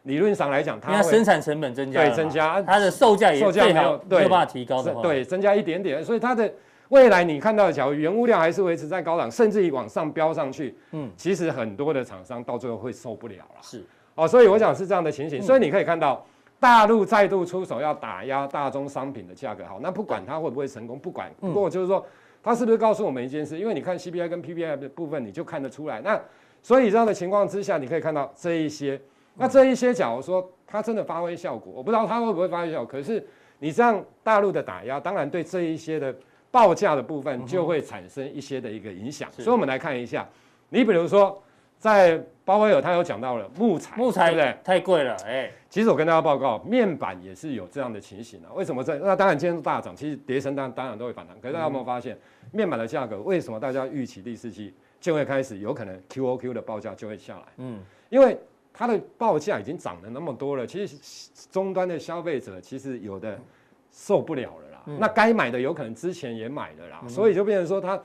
[0.02, 6.52] 理论上来讲，它生产成本增加，对增加，它的售价也售价没有没有办法提高的话，对增加一点点，所以它的
[6.88, 13.60] 未来你看到的，假如原物料还是维持在高档，甚至于往上飙上去，嗯，其实很多的厂商到最后会受不了了。
[13.62, 13.82] 是。
[14.14, 16.22] 哦，所以我想是这样的情形，所以你可以看到
[16.60, 19.64] 大陆再度出手要打压大宗商品的价格。
[19.64, 22.04] 好，那不管它会不会成功，不管，不过就是说，
[22.42, 23.58] 它是不是告诉我们一件事？
[23.58, 26.00] 因为你看 CPI 跟 PPI 的部分，你就看得出来。
[26.00, 26.20] 那
[26.62, 29.00] 所以这样的情况之下，你可以看到这一些，
[29.36, 32.86] 那这一些，假如说它真的发挥效果，我不知道它会不会发挥效果。
[32.86, 33.24] 可是
[33.58, 36.14] 你这样大陆的打压，当然对这一些的
[36.50, 39.30] 报价的部分就会产生一些的一个影响。
[39.32, 40.28] 所以我们来看一下，
[40.68, 41.42] 你比如说。
[41.82, 44.56] 在鲍威尔，他有讲到了木材，木材对不对？
[44.62, 45.50] 太贵了，哎。
[45.68, 48.54] 其实我跟大家报告，面板也是有这样的情形啊。
[48.54, 48.96] 为什么这？
[49.00, 51.34] 那当然今天大涨，其实跌升当当然都会反弹。
[51.40, 52.16] 可是大家有没有发现，
[52.52, 57.46] 面板的价格为什么大家预期第四季就会开始有可能 QOQ 的报价就会下来？
[57.56, 58.38] 嗯，因为
[58.72, 60.96] 它的报价已经涨了那么多了，其实
[61.50, 63.36] 终端的消费者其实有的
[63.90, 64.98] 受不了了啦。
[65.00, 68.00] 那该买的有可能之前也买了啦，所以就变成说它。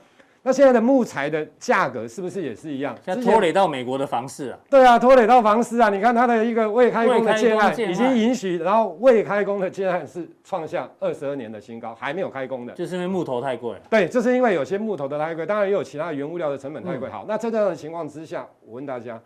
[0.48, 2.96] 那现在的木材的价格是不是也是一样？
[3.04, 4.58] 像拖累到美国的房市啊？
[4.70, 5.90] 对啊，拖累到房市啊！
[5.90, 13.76] 你看它的一个未开工的建案已经允许，然后未开工的建案是创下二十二年的新高，还没有开工的，就是因为木头太贵。
[13.90, 17.10] 对，就是因为有些木头的太贵，当然也有其他原物料的成本太贵。
[17.10, 19.20] 好，那在这样的情况之下，我问大家，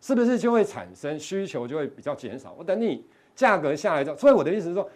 [0.00, 2.56] 是不是就会产生需求就会比较减少？
[2.58, 3.04] 我等你
[3.34, 4.88] 价格下来之后，所以我的意思是说，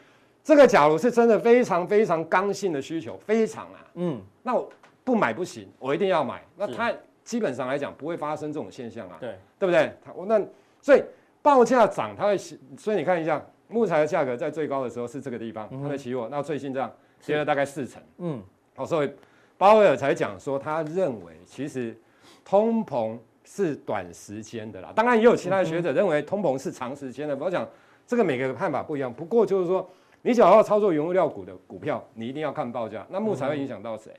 [0.42, 4.66] 这个假如是真的非常非常刚性的需求，非常啊，嗯，那我。
[5.06, 6.42] 不买不行，我一定要买。
[6.56, 6.92] 那它
[7.22, 9.92] 基本上来讲不会发生这种现象啊，对，对不对？
[10.26, 10.44] 那
[10.82, 11.02] 所以
[11.40, 16.92] 报价涨，它会所以你看一下木材的价格在最高的时候是这个地方，它的期货，那最近这样
[17.24, 18.42] 跌了大概四成，嗯，
[18.74, 19.12] 好，所以
[19.56, 21.96] 鲍威尔才讲说他认为其实
[22.44, 27.36] 通膨是短时间的啦，当然也有其他的学者认为通膨是长时间的。
[27.36, 27.64] 我讲
[28.08, 29.88] 这个每个看法不一样，不过就是说
[30.22, 34.12] 你想要要操作原物料股的股票，你一定要看报价，那木材会影响到谁？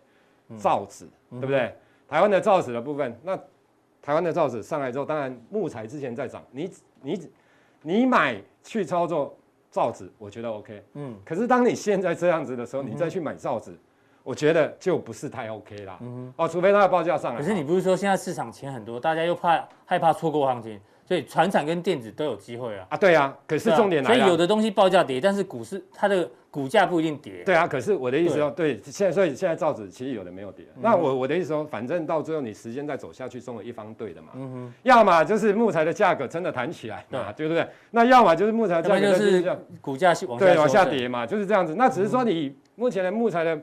[0.55, 1.75] 造纸，对不对？
[2.07, 3.35] 台湾的造纸的部分，那
[4.01, 7.29] 台湾的造纸上来之后，当然木材之前在涨，你你
[7.81, 9.35] 你买去操作
[9.69, 11.17] 造纸，我觉得 OK，嗯。
[11.25, 13.77] 可是当你现在这样子的时候，你再去买造纸，
[14.23, 15.97] 我觉得就不是太 OK 啦。
[16.01, 17.41] 嗯哦，除非它的报价上来。
[17.41, 20.79] 可是你不是说现在市场钱很多，大家又怕害怕错过行情？
[21.07, 22.85] 所以船产跟电子都有机会啊！
[22.89, 27.43] 啊，对啊，可是重点来了，所以有的东西报价跌，但是股市它的股价不一定跌。
[27.45, 30.65] 对啊，可是我的意思说，对，现在所以现在造纸其实有的没有跌。
[30.81, 34.27] 那我我的意思说，反正到最后你时间再走下去，总有一方对的嘛。
[34.35, 34.73] 嗯哼。
[34.83, 37.65] 要么就是木材的价格真的弹起来，对对不对？
[37.91, 41.73] 那要么就是木材价格就是股价往对往下跌嘛，就是这样子。
[41.75, 43.57] 那只是说你目前的木材的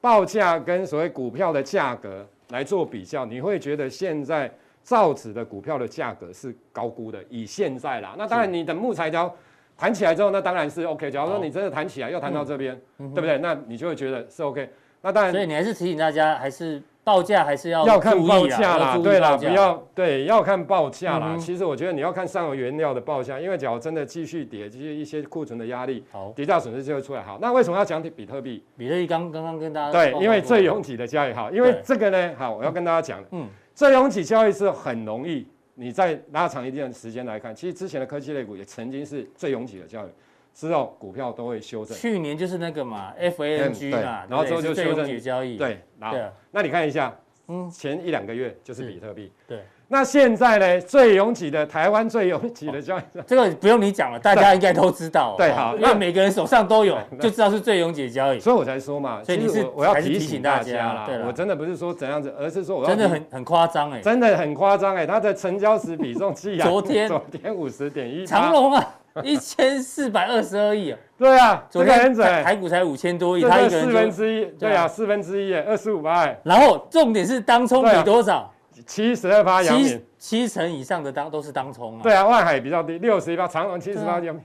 [0.00, 4.50] 报价跟所谓股票的价格来做比较，你会觉得现在。
[4.86, 9.34] 造纸的股票的价格是高估的，以现在啦，那当然你等木材胶
[9.76, 11.10] 弹起来之后，那当然是 OK。
[11.10, 13.36] 假如说你真的弹起来，又弹到这边，对不对？
[13.38, 14.70] 那你就会觉得是 OK。
[15.02, 21.36] 那当然，所以你还是提醒大家，还是报价还是要要看报价啦，对啦，不要对要看报价啦。
[21.36, 27.22] 其实我觉得你要看上游原料的报价，因为假如真的继续跌，就是一些库存的压力，好，跌价损失就会出来。
[27.22, 28.62] 好，那为什么要讲比特币？
[28.78, 35.46] 比特币刚刚刚跟大家对，因为最拥挤的交易好，因为这个呢，好，我要跟大家讲，嗯，最拥挤交易是很容易。
[35.74, 40.08] 你再拉长一段时间来看，其实之前的科技类股也曾经是最拥挤的交易，
[40.54, 41.94] 之后股票都会修正。
[41.94, 45.58] 去年就是那个嘛，FANG 嘛，然后之后就修正交易。
[45.58, 46.16] 对，然后
[46.50, 47.14] 那你看一下，
[47.48, 49.30] 嗯，前一两个月就是比特币。
[49.46, 49.60] 对。
[49.88, 50.80] 那现在呢？
[50.80, 55.36] 最拥挤的台湾最拥挤的交易所，这个不用你讲了，大家应该都知道。
[55.38, 58.40] 对，好，因为每个人手上都有， 就知道是最拥挤的交易。
[58.40, 61.08] 所以我才说嘛，所以你是我要提醒大家啦。
[61.24, 70.98] 我真的不是说怎样子，而是说我要真的很很夸张哎，真的很夸张哎，它的成交值比重既然昨天昨天五十点一，长隆啊，一千四百二十二亿啊。
[71.16, 76.36] 对啊，昨天台股才五千多亿，他一个人四分之一，对啊，四分之一哎，二十五万。
[76.42, 78.52] 然后重点是当冲比多少？
[78.84, 82.00] 七十二趴阳明，七七成以上的当都是当冲啊。
[82.02, 84.42] 对啊，万海比较低，六十一趴，长隆七十八阳明。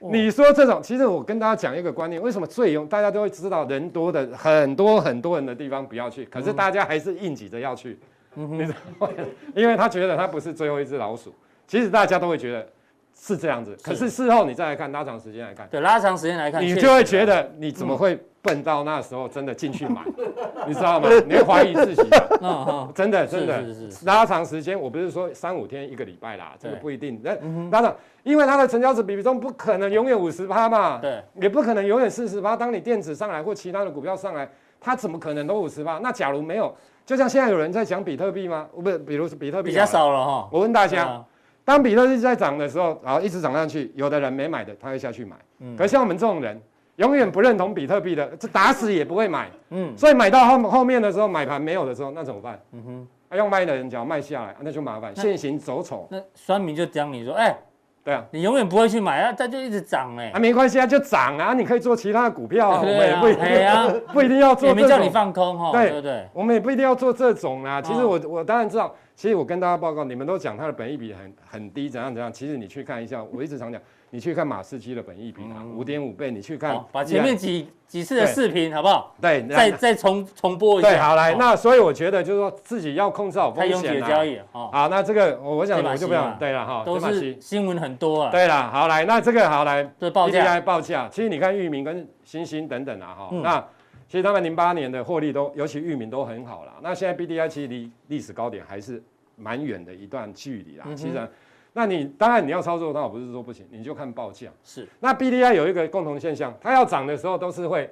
[0.00, 7.98] 你说这种，其实我跟大家讲一个观念，为什么最用大家都会知道人多的很多很多人的地方不要去，可是大家还是硬挤着要去，
[8.34, 9.12] 嗯、 你知道吗？
[9.54, 11.32] 因为他觉得他不是最后一只老鼠，
[11.68, 12.68] 其实大家都会觉得
[13.14, 18.18] 是这样子，可是事后你再来看，拉长时间来看，对，拉长时间来看，你就会觉得你怎么会？
[18.42, 20.02] 笨到那时候真的进去买，
[20.66, 21.08] 你知道吗？
[21.26, 22.02] 你会怀疑自己，
[22.92, 23.62] 真的真的
[24.04, 27.20] 拉长时间，我不是说三五天一个礼拜啦，这个不一定。
[27.22, 27.30] 那
[27.70, 32.56] 拉长，因为它的成交值比比重不可能永远五十趴嘛，对，也不可能永远四十趴。
[32.56, 34.48] 当你电子上来或其他的股票上来，
[34.80, 35.98] 它怎么可能都五十趴？
[35.98, 36.74] 那假如没有，
[37.06, 38.66] 就像现在有人在讲比特币吗？
[38.74, 40.48] 不，比如说比特币比较少了哈。
[40.50, 41.24] 我问大家，
[41.64, 45.36] 当比特币在涨的时候，然后一直涨上去，有的人没买的，他会下去买。
[45.76, 46.60] 可是像我们这种人。
[46.96, 49.50] 永远不认同比特币的，这打死也不会买。
[49.70, 52.60] 嗯，所以买到后后面的时候，买盘没有的时候，那怎么办？
[52.72, 56.06] 嗯哼，啊，用卖的人只要卖下来，那就麻烦，现行走丑。
[56.10, 57.56] 那酸民就讲你说，哎，
[58.04, 60.30] 对啊，你永远不会去买啊，它就一直涨哎。
[60.34, 64.68] 啊，没关系啊，就涨啊，你可以做其他的股票 啊，我们也不一定啊， 不一定要做。
[64.68, 67.80] 也没叫你放空哈，对对对，我们也不一定要做这种啊。
[67.80, 72.30] 其实我我当然知道，其实我跟大家报告，你们都讲它的本益比很很低，怎样怎样。
[72.30, 73.80] 其实你去看一下，我一直常讲。
[74.14, 76.30] 你去看马士基的本益比啊，五点五倍。
[76.30, 79.14] 你去看，把前面几几次的视频好不好？
[79.18, 80.90] 对，再再重重播一下。
[80.90, 84.38] 对，好来，那所以我觉得就是说自己要控制好风险的交易。
[84.52, 86.36] 好，那这个我我想我就不用。
[86.38, 88.30] 对了哈，都是新闻很多啊。
[88.30, 91.08] 对了，好来，那这个好来，这报价报价。
[91.10, 93.64] 其实你看域名跟星星等等啊哈，那
[94.06, 96.72] 其实他们零八年的获利都，尤其域名都很好了。
[96.82, 99.02] 那现在 B D I 其实离历史高点还是
[99.36, 100.84] 蛮远的一段距离啦。
[100.94, 101.26] 其实。
[101.74, 104.48] 那你当然你要操作，那我不是说不行，你就看报价。
[104.62, 104.86] 是。
[105.00, 107.90] 那 B D I 有一个共同现象，它要涨的时候都是会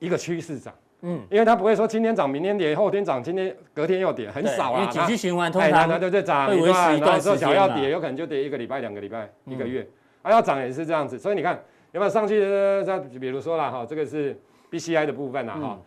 [0.00, 0.74] 一个趋势涨。
[1.02, 1.20] 嗯。
[1.30, 4.86] 因为它不会说今天涨，明天跌，后天涨，今天隔天又跌，很少啊。
[4.86, 9.86] 景气循环通常对对对涨一段，然后说想要跌，有可能就跌一个礼拜、两个礼拜、一个月。
[10.22, 12.42] 啊，要涨也是这样子，所以你看有没有上去？
[12.84, 14.36] 像比如说了哈，这个是
[14.70, 15.78] B C I 的部分了哈。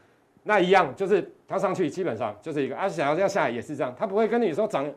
[0.43, 4.89] 那一样就是它上去基本上就是一个，啊想要要下来也是这样，它不会跟你说涨。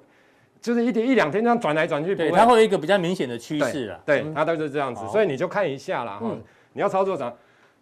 [0.60, 4.00] 就是一天一两天这样转来转去，对，它会有一个比较明显的趋势了。
[4.04, 6.18] 对，它都是这样子，所以你就看一下啦。
[6.18, 6.36] 哈。
[6.72, 7.32] 你要操作啥，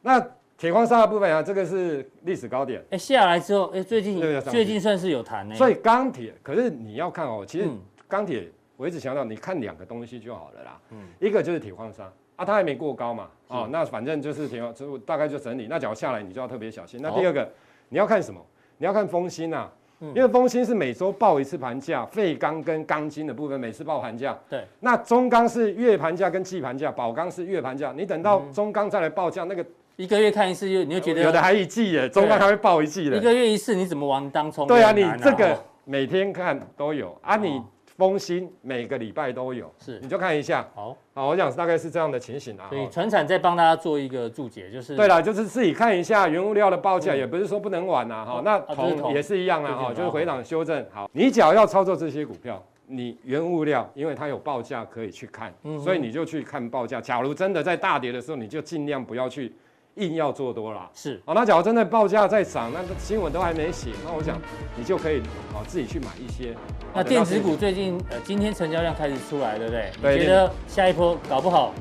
[0.00, 0.18] 那
[0.56, 2.82] 铁矿砂的部分啊，这个是历史高点。
[2.90, 5.54] 哎，下来之后，哎，最近最近算是有弹呢。
[5.54, 7.68] 所以钢铁，可是你要看哦，其实
[8.08, 10.80] 钢铁我一直强调，你看两个东西就好了啦。
[10.90, 12.04] 嗯，一个就是铁矿砂
[12.36, 13.28] 啊，它还没过高嘛。
[13.48, 15.66] 哦，那反正就是铁矿，就大概就整理。
[15.68, 16.98] 那假如下来，你就要特别小心。
[17.02, 17.46] 那第二个，
[17.90, 18.40] 你要看什么？
[18.78, 19.70] 你要看风心啊。
[20.00, 24.38] 因为丰兴是每周报一次盘价，废钢跟钢筋的部分每次报盘价。
[24.48, 27.92] 对，那中钢是月盘价跟季盘价，宝钢是月盘价。
[27.96, 29.64] 你等到中钢再来报价，那个
[29.96, 33.16] 一个月看一次，你就觉得有的还一季耶，中钢还会报一季的。
[33.16, 34.66] 一个月一次，你怎么玩当冲？
[34.66, 37.62] 对啊，你这个每天看都有啊，你。
[37.98, 40.64] 丰兴每个礼拜都有，是你就看一下。
[40.72, 42.68] 好，好，我想大概是这样的情形啊。
[42.70, 48.24] 所以船产再帮大家做一个注解，就是对了，就是自己看一下原物料的报价，也不是说不能玩呐。
[48.24, 49.74] 哈，那铜也是一样啊。
[49.74, 50.86] 哈，就是回档修正。
[50.92, 57.00] 好，你只要要操作这些股票，你原物料，因为它有报价可以去看，所以你就去看报价。
[57.00, 59.52] 假如真的在大跌的时候，你就尽量不要去。
[59.98, 61.34] 硬要做多了，是哦。
[61.34, 64.40] 那假如真的报价在涨，那个新闻都还没写，那我想
[64.76, 65.18] 你就可以
[65.52, 66.54] 哦自己去买一些。
[66.94, 69.90] 那电子股最近呃今天成交量开始出来，对不对？
[70.00, 70.18] 对。
[70.18, 71.72] 你觉得下一波搞不好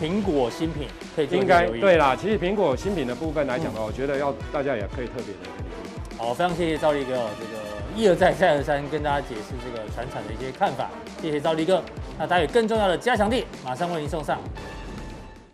[0.00, 2.16] 苹果新品可以应该对啦。
[2.16, 6.18] 其实苹果新品的部分来讲的话，我觉得要大家也可以特别的留意。
[6.18, 7.62] 好，非常谢谢赵立哥，这个
[7.94, 10.88] 一而再再而三跟大家解释这个传产的一些看法。
[11.20, 11.82] 谢谢赵立哥。
[12.18, 14.38] 那待会更重要的加强地马上为您送上。